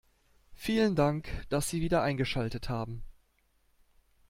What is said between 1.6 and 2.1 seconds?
Sie wieder